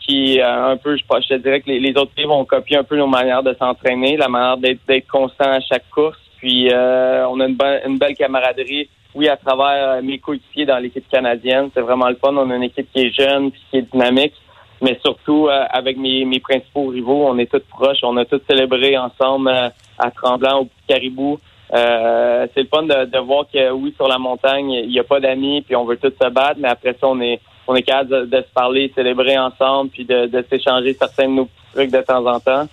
qui 0.00 0.40
euh, 0.40 0.72
un 0.72 0.76
peu, 0.76 0.96
je, 0.96 1.02
je 1.02 1.28
te 1.28 1.34
dirais 1.34 1.60
que 1.60 1.70
les, 1.70 1.90
autres 1.90 2.12
pays 2.12 2.24
vont 2.24 2.44
copier 2.44 2.78
un 2.78 2.84
peu 2.84 2.96
nos 2.96 3.06
manières 3.06 3.42
de 3.42 3.54
s'entraîner, 3.54 4.16
la 4.16 4.28
manière 4.28 4.56
d'être 4.56 5.06
constant 5.06 5.52
à 5.52 5.60
chaque 5.60 5.88
course. 5.90 6.18
Puis 6.38 6.68
on 6.72 7.38
a 7.38 7.46
une, 7.46 7.58
une 7.86 7.98
belle 7.98 8.16
camaraderie, 8.16 8.88
oui, 9.14 9.28
à 9.28 9.36
travers 9.36 10.02
mes 10.02 10.18
coéquipiers 10.18 10.64
dans 10.64 10.78
l'équipe 10.78 11.06
canadienne. 11.08 11.68
C'est 11.74 11.82
vraiment 11.82 12.08
le 12.08 12.16
fun. 12.16 12.34
On 12.34 12.50
a 12.50 12.56
une 12.56 12.62
équipe 12.62 12.90
qui 12.92 13.02
est 13.02 13.10
jeune, 13.12 13.52
qui 13.52 13.76
est 13.76 13.92
dynamique 13.92 14.32
mais 14.80 14.98
surtout 15.04 15.48
euh, 15.48 15.64
avec 15.70 15.96
mes, 15.96 16.24
mes 16.24 16.40
principaux 16.40 16.86
rivaux, 16.86 17.26
on 17.26 17.38
est 17.38 17.50
tous 17.50 17.62
proches, 17.68 17.98
on 18.02 18.16
a 18.16 18.24
tous 18.24 18.40
célébré 18.48 18.96
ensemble 18.96 19.48
euh, 19.48 19.68
à 19.98 20.10
Tremblant, 20.10 20.62
au 20.62 20.68
Caribou. 20.88 21.38
Euh, 21.72 22.46
c'est 22.54 22.62
le 22.62 22.68
fun 22.68 22.82
de, 22.82 23.04
de, 23.04 23.18
voir 23.18 23.44
que 23.52 23.70
oui, 23.70 23.94
sur 23.96 24.08
la 24.08 24.18
montagne, 24.18 24.70
il 24.70 24.88
n'y 24.88 24.98
a 24.98 25.04
pas 25.04 25.20
d'amis, 25.20 25.62
puis 25.62 25.76
on 25.76 25.84
veut 25.84 25.98
tous 25.98 26.12
se 26.20 26.28
battre, 26.30 26.58
mais 26.58 26.68
après 26.68 26.96
ça, 27.00 27.06
on 27.06 27.20
est 27.20 27.40
on 27.68 27.76
est 27.76 27.82
capable 27.82 28.28
de, 28.28 28.36
se 28.38 28.52
parler, 28.52 28.90
célébrer 28.96 29.38
ensemble, 29.38 29.90
puis 29.90 30.04
de, 30.04 30.26
de 30.26 30.44
s'échanger 30.50 30.92
certains 30.94 31.28
de 31.28 31.34
nos 31.34 31.48
trucs 31.72 31.92
de 31.92 32.00
temps 32.00 32.26
en 32.26 32.40
temps. 32.40 32.66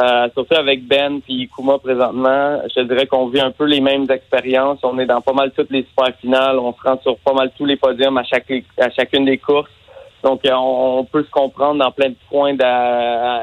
Euh, 0.00 0.28
surtout 0.32 0.54
avec 0.54 0.86
Ben 0.86 1.20
puis 1.20 1.50
Kuma 1.54 1.78
présentement, 1.78 2.62
je 2.74 2.80
dirais 2.82 3.06
qu'on 3.06 3.26
vit 3.26 3.40
un 3.40 3.50
peu 3.50 3.64
les 3.64 3.80
mêmes 3.80 4.06
expériences. 4.08 4.78
On 4.84 4.98
est 4.98 5.06
dans 5.06 5.20
pas 5.20 5.32
mal 5.32 5.50
toutes 5.50 5.70
les 5.70 5.82
super 5.82 6.14
finales, 6.20 6.58
on 6.58 6.72
se 6.72 6.80
rend 6.82 6.98
sur 7.02 7.18
pas 7.18 7.34
mal 7.34 7.50
tous 7.58 7.66
les 7.66 7.76
podiums 7.76 8.16
à 8.16 8.22
chaque 8.22 8.50
à 8.78 8.90
chacune 8.90 9.24
des 9.24 9.38
courses. 9.38 9.70
Donc, 10.22 10.44
euh, 10.44 10.52
on, 10.54 11.04
peut 11.04 11.24
se 11.24 11.30
comprendre 11.30 11.78
dans 11.78 11.92
plein 11.92 12.10
de 12.10 12.16
points, 12.28 12.50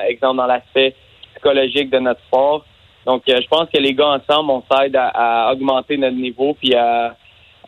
exemple 0.08 0.38
dans 0.38 0.46
l'aspect 0.46 0.96
psychologique 1.34 1.90
de 1.90 2.00
notre 2.00 2.22
sport. 2.22 2.66
Donc, 3.06 3.24
euh, 3.30 3.40
je 3.42 3.48
pense 3.48 3.70
que 3.70 3.78
les 3.78 3.94
gars 3.94 4.20
ensemble, 4.20 4.52
on 4.52 4.64
s'aide 4.70 4.96
à, 4.98 5.52
augmenter 5.52 5.98
notre 5.98 6.18
niveau, 6.18 6.54
puis 6.54 6.74
à, 6.76 7.16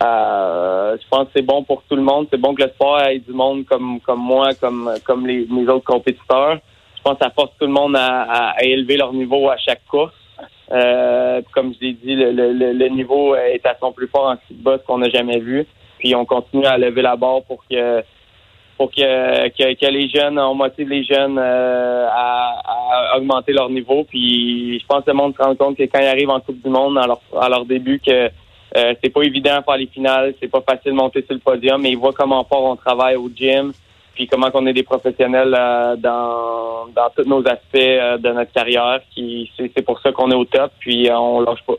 je 0.01 1.07
pense 1.09 1.25
que 1.25 1.31
c'est 1.37 1.45
bon 1.45 1.63
pour 1.63 1.83
tout 1.83 1.95
le 1.95 2.01
monde. 2.01 2.27
C'est 2.31 2.39
bon 2.39 2.53
que 2.53 2.63
le 2.63 2.69
sport 2.69 3.01
ait 3.01 3.19
du 3.19 3.31
monde 3.31 3.65
comme 3.65 3.99
comme 4.01 4.19
moi, 4.19 4.53
comme 4.59 4.93
comme 5.05 5.25
les, 5.25 5.47
mes 5.49 5.67
autres 5.69 5.85
compétiteurs. 5.85 6.57
Je 6.97 7.01
pense 7.03 7.17
que 7.17 7.23
ça 7.23 7.31
force 7.31 7.51
tout 7.59 7.65
le 7.65 7.71
monde 7.71 7.95
à, 7.95 8.55
élever 8.61 8.97
leur 8.97 9.13
niveau 9.13 9.49
à 9.49 9.57
chaque 9.57 9.85
course. 9.85 10.13
Euh, 10.71 11.41
comme 11.53 11.73
je 11.73 11.85
l'ai 11.85 11.93
dit, 11.93 12.15
le, 12.15 12.31
le, 12.31 12.87
niveau 12.89 13.35
est 13.35 13.65
à 13.65 13.75
son 13.79 13.93
plus 13.93 14.07
fort 14.07 14.25
en 14.25 14.35
de 14.49 14.77
qu'on 14.85 14.97
n'a 14.97 15.09
jamais 15.09 15.39
vu. 15.39 15.65
Puis 15.99 16.13
on 16.13 16.25
continue 16.25 16.65
à 16.65 16.77
lever 16.77 17.01
la 17.01 17.15
barre 17.15 17.43
pour 17.43 17.63
que 17.67 18.03
pour 18.77 18.91
que, 18.91 19.47
que, 19.49 19.91
les 19.91 20.07
jeunes, 20.07 20.37
on 20.37 20.53
motive 20.53 20.87
les 20.87 21.03
jeunes 21.03 21.37
euh, 21.39 22.07
à, 22.09 23.17
augmenter 23.17 23.51
leur 23.51 23.69
niveau. 23.69 24.03
Puis 24.03 24.79
je 24.79 24.85
pense 24.85 25.03
que 25.03 25.09
le 25.09 25.15
monde 25.15 25.35
se 25.35 25.41
rend 25.41 25.55
compte 25.55 25.77
que 25.77 25.83
quand 25.83 25.99
ils 25.99 26.07
arrivent 26.07 26.29
en 26.29 26.39
Coupe 26.39 26.61
du 26.61 26.69
Monde, 26.69 26.97
à 26.97 27.07
leur, 27.07 27.19
à 27.39 27.49
leur 27.49 27.65
début, 27.65 27.99
que 27.99 28.29
euh, 28.77 28.93
c'est 29.01 29.09
pas 29.09 29.23
évident 29.23 29.57
de 29.57 29.63
faire 29.63 29.77
les 29.77 29.87
finales, 29.87 30.35
c'est 30.39 30.49
pas 30.49 30.61
facile 30.61 30.91
de 30.91 30.97
monter 30.97 31.23
sur 31.23 31.33
le 31.33 31.39
podium, 31.39 31.81
mais 31.81 31.89
ils 31.89 31.97
voient 31.97 32.13
comment 32.13 32.43
fort 32.43 32.65
on 32.65 32.75
travaille 32.75 33.15
au 33.15 33.29
gym, 33.33 33.71
puis 34.13 34.27
comment 34.27 34.49
on 34.53 34.67
est 34.67 34.73
des 34.73 34.83
professionnels 34.83 35.55
euh, 35.57 35.95
dans, 35.95 36.87
dans 36.93 37.09
tous 37.15 37.27
nos 37.27 37.39
aspects 37.47 37.73
de 37.73 38.31
notre 38.31 38.51
carrière. 38.51 38.99
C'est 39.15 39.85
pour 39.85 39.99
ça 40.01 40.11
qu'on 40.11 40.29
est 40.29 40.35
au 40.35 40.45
top, 40.45 40.71
puis 40.79 41.09
on 41.11 41.41
lâche 41.41 41.63
pas. 41.65 41.75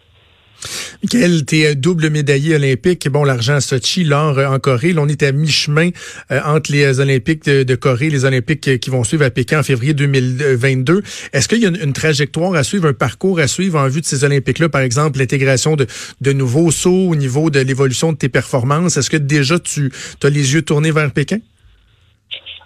Michael, 1.01 1.47
tu 1.47 1.61
es 1.61 1.77
double 1.77 2.11
médaillé 2.11 2.57
olympique? 2.57 3.09
Bon, 3.09 3.23
l'argent 3.23 3.55
à 3.55 3.61
Sochi, 3.61 4.03
l'or 4.03 4.37
euh, 4.37 4.49
en 4.49 4.59
Corée. 4.59 4.93
On 4.99 5.07
est 5.07 5.23
à 5.23 5.31
mi-chemin 5.31 5.91
euh, 6.33 6.41
entre 6.45 6.73
les 6.73 6.99
Olympiques 6.99 7.45
de, 7.45 7.75
Corée 7.77 8.11
les 8.11 8.25
Olympiques 8.25 8.67
euh, 8.67 8.79
qui 8.79 8.91
vont 8.91 9.05
suivre 9.05 9.25
à 9.25 9.31
Pékin 9.31 9.61
en 9.61 9.63
février 9.63 9.95
2022. 9.95 11.03
Est-ce 11.33 11.47
qu'il 11.47 11.63
y 11.63 11.67
a 11.67 11.69
une, 11.69 11.93
trajectoire 11.93 12.53
à 12.57 12.65
suivre, 12.65 12.89
un 12.89 12.95
parcours 12.95 13.39
à 13.39 13.47
suivre 13.47 13.79
en 13.79 13.87
vue 13.87 14.01
de 14.01 14.07
ces 14.07 14.25
Olympiques-là? 14.25 14.71
Par 14.71 14.81
exemple, 14.81 15.21
l'intégration 15.21 15.77
de, 15.77 15.87
de 16.21 16.33
nouveaux 16.33 16.73
sauts 16.73 17.11
au 17.11 17.15
niveau 17.15 17.49
de 17.49 17.61
l'évolution 17.61 18.13
de 18.13 18.19
tes 18.19 18.29
performances. 18.29 18.97
Est-ce 18.97 19.11
que 19.11 19.17
déjà 19.17 19.61
tu 19.61 19.93
as 20.25 20.31
les 20.31 20.55
yeux 20.55 20.63
tournés 20.63 20.91
vers 20.91 21.13
Pékin? 21.13 21.39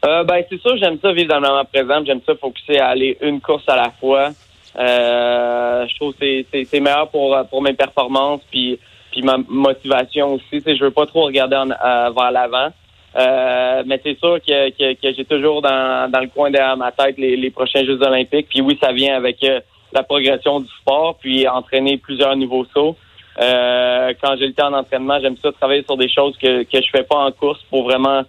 ben, 0.02 0.42
c'est 0.48 0.58
sûr, 0.58 0.74
j'aime 0.78 0.96
ça 1.02 1.12
vivre 1.12 1.28
dans 1.28 1.40
le 1.40 1.48
moment 1.48 1.64
présent. 1.66 2.02
J'aime 2.06 2.20
ça 2.24 2.34
focuser 2.36 2.78
à 2.78 2.88
aller 2.88 3.18
une 3.20 3.42
course 3.42 3.68
à 3.68 3.76
la 3.76 3.92
fois. 4.00 4.30
Euh, 4.78 5.86
je 5.86 5.94
trouve 5.96 6.14
que 6.14 6.44
c'est 6.64 6.80
meilleur 6.80 7.08
pour, 7.08 7.36
pour 7.50 7.60
mes 7.62 7.74
performances 7.74 8.40
puis, 8.50 8.78
puis 9.10 9.22
ma 9.22 9.36
motivation 9.48 10.34
aussi. 10.34 10.62
Je 10.64 10.84
veux 10.84 10.90
pas 10.90 11.06
trop 11.06 11.24
regarder 11.24 11.56
en, 11.56 11.70
euh, 11.70 12.10
vers 12.10 12.30
l'avant. 12.30 12.68
Euh, 13.14 13.82
mais 13.84 14.00
c'est 14.02 14.18
sûr 14.18 14.38
que, 14.40 14.70
que, 14.70 14.94
que 14.94 15.14
j'ai 15.14 15.24
toujours 15.26 15.60
dans, 15.60 16.10
dans 16.10 16.20
le 16.20 16.28
coin 16.28 16.50
derrière 16.50 16.78
ma 16.78 16.92
tête 16.92 17.18
les, 17.18 17.36
les 17.36 17.50
prochains 17.50 17.84
Jeux 17.84 18.00
olympiques. 18.02 18.48
Puis 18.48 18.62
oui, 18.62 18.78
ça 18.82 18.92
vient 18.92 19.14
avec 19.14 19.44
euh, 19.44 19.60
la 19.92 20.02
progression 20.02 20.60
du 20.60 20.68
sport, 20.80 21.18
puis 21.20 21.46
entraîner 21.46 21.98
plusieurs 21.98 22.34
nouveaux 22.36 22.64
sauts. 22.72 22.96
Euh, 23.38 24.14
quand 24.22 24.36
j'ai 24.38 24.46
le 24.46 24.54
temps 24.54 24.70
d'entraînement, 24.70 25.18
j'aime 25.20 25.36
ça 25.42 25.52
travailler 25.52 25.82
sur 25.82 25.98
des 25.98 26.08
choses 26.08 26.34
que, 26.38 26.62
que 26.62 26.80
je 26.82 26.90
fais 26.90 27.02
pas 27.02 27.18
en 27.18 27.32
course 27.32 27.60
pour 27.68 27.84
vraiment 27.84 28.22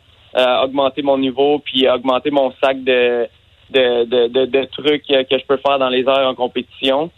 augmenter 0.64 1.04
mon 1.04 1.20
niveau, 1.20 1.60
puis 1.60 1.88
augmenter 1.88 2.32
mon 2.32 2.52
sac 2.60 2.84
de 2.84 3.28
de, 3.74 4.66
trucs 4.66 5.06
que 5.08 5.38
je 5.38 5.46
peux 5.46 5.58
faire 5.58 5.80
dans 5.80 5.90
les 5.90 6.02
airs 6.02 6.28
en 6.28 6.36
compétition. 6.36 7.12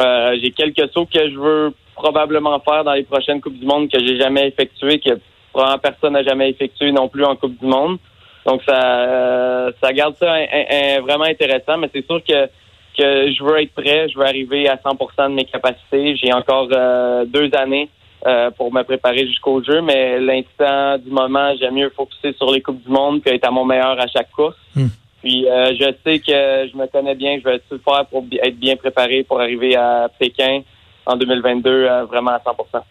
Euh, 0.00 0.36
j'ai 0.42 0.50
quelques 0.50 0.90
sauts 0.92 1.06
que 1.06 1.30
je 1.30 1.36
veux 1.36 1.74
probablement 1.94 2.58
faire 2.60 2.84
dans 2.84 2.92
les 2.92 3.02
prochaines 3.02 3.40
Coupes 3.40 3.58
du 3.58 3.66
Monde 3.66 3.90
que 3.90 3.98
j'ai 3.98 4.18
jamais 4.18 4.48
effectué, 4.48 5.00
que 5.00 5.18
probablement 5.52 5.78
personne 5.78 6.12
n'a 6.12 6.22
jamais 6.22 6.50
effectué 6.50 6.92
non 6.92 7.08
plus 7.08 7.24
en 7.24 7.36
Coupe 7.36 7.58
du 7.58 7.66
Monde. 7.66 7.98
Donc 8.46 8.62
ça, 8.66 9.70
ça 9.82 9.92
garde 9.92 10.14
ça 10.16 10.36
vraiment 11.02 11.24
intéressant, 11.24 11.76
mais 11.78 11.90
c'est 11.92 12.06
sûr 12.06 12.22
que 12.22 12.48
que 12.98 13.30
je 13.30 13.44
veux 13.44 13.62
être 13.62 13.72
prêt, 13.72 14.08
je 14.08 14.18
veux 14.18 14.26
arriver 14.26 14.68
à 14.68 14.76
100% 14.76 15.30
de 15.30 15.34
mes 15.34 15.44
capacités. 15.44 16.16
J'ai 16.16 16.32
encore 16.32 16.68
euh, 16.72 17.24
deux 17.24 17.48
années 17.54 17.88
euh, 18.26 18.50
pour 18.50 18.72
me 18.72 18.82
préparer 18.82 19.26
jusqu'au 19.26 19.62
jeu, 19.62 19.80
mais 19.80 20.18
l'instant 20.18 20.98
du 20.98 21.10
moment, 21.10 21.54
j'aime 21.58 21.74
mieux 21.74 21.90
focuser 21.90 22.32
sur 22.32 22.50
les 22.50 22.60
coupes 22.60 22.82
du 22.82 22.90
monde 22.90 23.22
que 23.22 23.30
être 23.30 23.46
à 23.46 23.52
mon 23.52 23.64
meilleur 23.64 23.98
à 24.00 24.08
chaque 24.08 24.30
course. 24.32 24.56
Hmm. 24.74 24.88
Puis 25.28 25.44
je 25.44 25.92
sais 26.04 26.20
que 26.20 26.70
je 26.72 26.76
me 26.76 26.86
connais 26.86 27.14
bien, 27.14 27.38
je 27.38 27.44
vais 27.44 27.60
tout 27.68 27.78
faire 27.84 28.06
pour 28.06 28.24
être 28.42 28.58
bien 28.58 28.76
préparé 28.76 29.24
pour 29.24 29.38
arriver 29.38 29.76
à 29.76 30.08
Pékin 30.18 30.62
en 31.04 31.16
2022 31.16 31.86
vraiment 32.06 32.30
à 32.30 32.38
100%. 32.38 32.82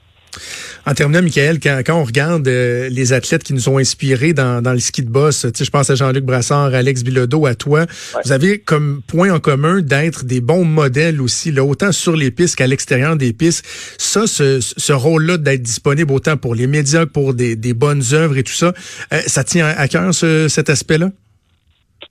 En 0.88 0.94
terminant, 0.94 1.22
Michael, 1.22 1.60
quand, 1.60 1.82
on 1.90 2.06
regarde 2.06 2.48
euh, 2.48 2.88
les 2.88 3.12
athlètes 3.12 3.44
qui 3.44 3.54
nous 3.54 3.68
ont 3.68 3.78
inspirés 3.78 4.32
dans, 4.32 4.62
le 4.64 4.80
ski 4.80 5.02
de 5.02 5.10
boss, 5.10 5.46
je 5.54 5.70
pense 5.70 5.90
à 5.90 5.96
Jean-Luc 5.96 6.24
Brassard, 6.24 6.74
Alex 6.74 7.04
Bilodeau, 7.04 7.46
à 7.46 7.56
toi, 7.56 7.86
vous 8.24 8.32
avez 8.32 8.60
comme 8.60 9.02
point 9.06 9.34
en 9.34 9.42
commun 9.42 9.82
d'être 9.82 10.24
des 10.24 10.40
bons 10.40 10.64
modèles 10.64 11.20
aussi, 11.20 11.52
là, 11.52 11.66
autant 11.66 11.92
sur 11.92 12.16
les 12.16 12.32
pistes 12.32 12.56
qu'à 12.56 12.68
l'extérieur 12.68 13.18
des 13.18 13.34
pistes. 13.34 13.66
Ça, 13.98 14.28
ce, 14.28 14.94
rôle-là 14.94 15.38
d'être 15.38 15.62
disponible 15.62 16.14
autant 16.14 16.38
pour 16.38 16.56
les 16.56 16.68
médias 16.68 17.06
que 17.06 17.12
pour 17.12 17.34
des, 17.34 17.58
bonnes 17.74 18.04
œuvres 18.14 18.38
et 18.38 18.44
tout 18.44 18.54
ça, 18.54 18.72
euh, 19.12 19.20
ça 19.28 19.44
tient 19.44 19.68
à 19.68 19.88
cœur 19.90 20.14
cet 20.14 20.70
aspect-là? 20.70 21.10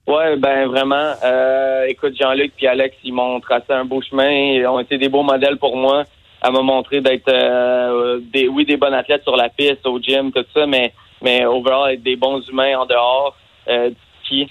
Ouais, 0.06 0.36
ben 0.36 0.68
vraiment. 0.68 1.14
Euh, 1.24 1.86
écoute, 1.88 2.14
Jean-Luc 2.16 2.52
et 2.60 2.68
Alex, 2.68 2.96
ils 3.02 3.12
m'ont 3.12 3.40
tracé 3.40 3.72
un 3.72 3.84
beau 3.84 4.00
chemin, 4.00 4.30
ils 4.30 4.66
ont 4.66 4.78
été 4.78 4.98
des 4.98 5.08
beaux 5.08 5.24
modèles 5.24 5.56
pour 5.56 5.76
moi 5.76 6.04
à 6.40 6.50
me 6.52 6.60
montrer 6.60 7.00
d'être 7.00 7.28
euh, 7.28 8.20
des 8.22 8.46
oui 8.46 8.64
des 8.64 8.76
bons 8.76 8.92
athlètes 8.92 9.24
sur 9.24 9.36
la 9.36 9.48
piste, 9.48 9.84
au 9.84 9.98
gym, 10.00 10.30
tout 10.30 10.44
ça, 10.54 10.64
mais 10.66 10.92
mais 11.22 11.44
overall 11.44 11.92
être 11.92 12.04
des 12.04 12.14
bons 12.14 12.40
humains 12.48 12.78
en 12.78 12.86
dehors 12.86 13.36
euh, 13.68 13.90
du. 14.30 14.46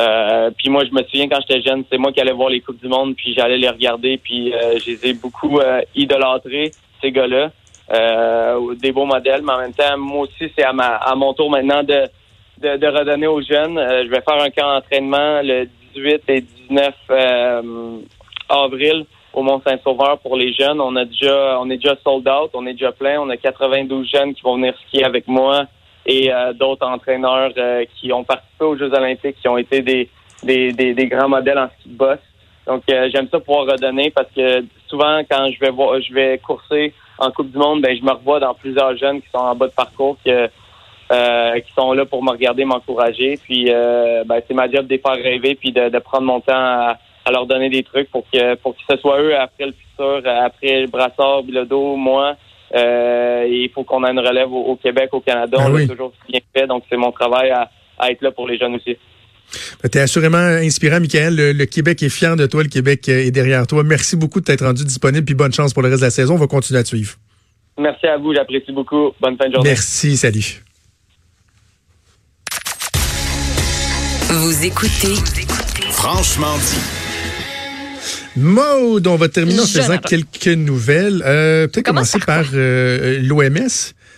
Euh, 0.00 0.50
puis 0.56 0.68
moi, 0.68 0.84
je 0.84 0.92
me 0.92 1.02
souviens 1.04 1.28
quand 1.28 1.40
j'étais 1.46 1.62
jeune, 1.62 1.84
c'est 1.90 1.98
moi 1.98 2.12
qui 2.12 2.20
allais 2.20 2.32
voir 2.32 2.48
les 2.48 2.60
coupes 2.60 2.80
du 2.80 2.88
monde, 2.88 3.14
puis 3.16 3.34
j'allais 3.34 3.58
les 3.58 3.68
regarder, 3.68 4.16
puis 4.18 4.52
euh, 4.52 4.78
je 4.78 4.90
les 4.90 5.06
ai 5.06 5.12
beaucoup 5.12 5.60
idolâtrés 5.94 6.72
ces 7.00 7.12
gars-là. 7.12 7.50
des 8.80 8.92
beaux 8.92 9.06
modèles, 9.06 9.42
mais 9.42 9.52
en 9.52 9.58
même 9.58 9.74
temps, 9.74 9.96
moi 9.96 10.22
aussi, 10.22 10.52
c'est 10.56 10.64
à 10.64 10.72
ma 10.72 10.96
à 10.96 11.14
mon 11.14 11.34
tour 11.34 11.50
maintenant 11.50 11.84
de 11.84 12.08
de, 12.60 12.76
de 12.76 12.86
redonner 12.86 13.26
aux 13.26 13.42
jeunes. 13.42 13.76
je 13.78 14.08
vais 14.08 14.20
faire 14.20 14.42
un 14.42 14.50
camp 14.50 14.74
d'entraînement 14.74 15.40
le 15.42 15.68
18 15.94 16.22
et 16.28 16.40
19 16.68 16.94
avril 18.48 19.06
au 19.32 19.42
Mont-Saint-Sauveur 19.42 20.18
pour 20.18 20.36
les 20.36 20.52
jeunes. 20.52 20.80
On 20.80 20.96
a 20.96 21.04
déjà, 21.04 21.58
on 21.60 21.70
est 21.70 21.76
déjà 21.76 21.96
sold 22.02 22.28
out, 22.28 22.50
on 22.54 22.66
est 22.66 22.72
déjà 22.72 22.92
plein. 22.92 23.20
On 23.20 23.28
a 23.30 23.36
92 23.36 24.08
jeunes 24.08 24.34
qui 24.34 24.42
vont 24.42 24.56
venir 24.56 24.74
skier 24.86 25.04
avec 25.04 25.28
moi 25.28 25.66
et 26.06 26.32
euh, 26.32 26.52
d'autres 26.54 26.86
entraîneurs 26.86 27.52
euh, 27.58 27.84
qui 27.96 28.12
ont 28.12 28.24
participé 28.24 28.64
aux 28.64 28.76
Jeux 28.76 28.92
Olympiques, 28.92 29.36
qui 29.40 29.48
ont 29.48 29.58
été 29.58 29.82
des, 29.82 30.08
des, 30.42 30.72
des, 30.72 31.06
grands 31.06 31.28
modèles 31.28 31.58
en 31.58 31.68
ski 31.78 31.90
de 31.90 31.96
boss. 31.96 32.18
Donc 32.66 32.82
euh, 32.90 33.08
j'aime 33.12 33.28
ça 33.30 33.38
pouvoir 33.40 33.66
redonner 33.66 34.10
parce 34.10 34.30
que 34.34 34.64
souvent 34.88 35.20
quand 35.30 35.50
je 35.50 35.60
vais 35.60 35.70
voir, 35.70 36.00
je 36.00 36.12
vais 36.12 36.38
courser 36.38 36.94
en 37.18 37.30
Coupe 37.30 37.50
du 37.50 37.58
Monde, 37.58 37.82
ben 37.82 37.96
je 37.96 38.02
me 38.02 38.12
revois 38.12 38.40
dans 38.40 38.54
plusieurs 38.54 38.96
jeunes 38.96 39.20
qui 39.20 39.28
sont 39.30 39.38
en 39.38 39.54
bas 39.54 39.68
de 39.68 39.72
parcours 39.72 40.16
que 40.24 40.48
qui 41.08 41.72
sont 41.74 41.92
là 41.92 42.04
pour 42.04 42.22
me 42.22 42.30
regarder, 42.30 42.64
m'encourager. 42.64 43.38
Puis 43.42 43.66
ben, 43.66 44.40
c'est 44.46 44.54
ma 44.54 44.70
job 44.70 44.86
de 44.86 44.94
les 44.94 44.98
faire 44.98 45.14
rêver 45.14 45.54
puis 45.54 45.72
de, 45.72 45.88
de 45.88 45.98
prendre 45.98 46.26
mon 46.26 46.40
temps 46.40 46.52
à, 46.54 46.98
à 47.24 47.30
leur 47.30 47.46
donner 47.46 47.68
des 47.68 47.82
trucs 47.82 48.10
pour 48.10 48.24
que 48.30 48.54
pour 48.56 48.74
que 48.74 48.82
ce 48.88 48.96
soit 48.96 49.20
eux 49.20 49.36
après 49.36 49.66
le 49.66 49.72
futur, 49.72 50.22
après 50.26 50.86
Brassard, 50.86 51.42
Bilodeau, 51.42 51.96
moi. 51.96 52.36
Euh, 52.74 53.46
il 53.48 53.70
faut 53.74 53.84
qu'on 53.84 54.04
ait 54.04 54.10
une 54.10 54.18
relève 54.18 54.52
au, 54.52 54.76
Québec, 54.76 55.08
au 55.12 55.20
Canada. 55.20 55.56
Ben 55.58 55.64
on 55.66 55.76
l'a 55.76 55.86
toujours 55.86 56.12
bien 56.28 56.40
fait, 56.54 56.66
donc 56.66 56.84
c'est 56.88 56.96
mon 56.96 57.12
travail 57.12 57.50
à, 57.50 57.70
être 58.10 58.22
là 58.22 58.30
pour 58.30 58.46
les 58.46 58.58
jeunes 58.58 58.74
aussi. 58.74 58.96
Ben, 59.82 59.88
tu 59.88 59.98
es 59.98 60.02
assurément 60.02 60.36
inspirant, 60.36 61.00
Michael. 61.00 61.34
Le, 61.56 61.64
Québec 61.64 62.02
est 62.02 62.10
fier 62.10 62.36
de 62.36 62.46
toi, 62.46 62.62
le 62.62 62.68
Québec 62.68 63.08
est 63.08 63.30
derrière 63.30 63.66
toi. 63.66 63.82
Merci 63.82 64.16
beaucoup 64.16 64.40
de 64.40 64.44
t'être 64.44 64.64
rendu 64.64 64.84
disponible, 64.84 65.24
puis 65.24 65.34
bonne 65.34 65.52
chance 65.52 65.72
pour 65.72 65.82
le 65.82 65.88
reste 65.88 66.00
de 66.00 66.06
la 66.06 66.10
saison. 66.10 66.34
On 66.34 66.38
va 66.38 66.46
continuer 66.46 66.78
à 66.78 66.82
te 66.82 66.88
suivre. 66.88 67.14
Merci 67.78 68.06
à 68.06 68.18
vous, 68.18 68.34
j'apprécie 68.34 68.72
beaucoup. 68.72 69.12
Bonne 69.20 69.36
fin 69.36 69.48
de 69.48 69.54
journée. 69.54 69.70
Merci, 69.70 70.16
salut. 70.16 70.62
Vous 74.30 74.62
écoutez 74.62 75.14
Franchement 75.90 76.58
dit. 76.58 76.78
Mode, 78.36 79.06
on 79.06 79.16
va 79.16 79.28
terminer 79.30 79.60
en 79.60 79.66
faisant 79.66 79.96
quelques 79.96 80.48
nouvelles. 80.48 81.22
Euh, 81.24 81.66
Peut-être 81.66 81.86
commencer 81.86 82.18
par 82.18 82.44
euh, 82.52 83.20
l'OMS 83.22 83.94